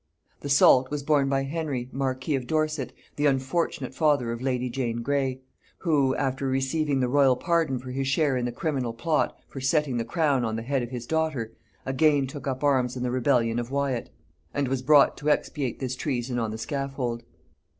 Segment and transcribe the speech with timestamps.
[0.39, 5.03] The salt was borne by Henry marquis of Dorset, the unfortunate father of lady Jane
[5.03, 5.41] Grey;
[5.77, 9.97] who, after receiving the royal pardon for his share in the criminal plot for setting
[9.97, 11.53] the crown on the head of his daughter,
[11.85, 14.09] again took up arms in the rebellion of Wyat,
[14.55, 17.21] and was brought to expiate this treason on the scaffold.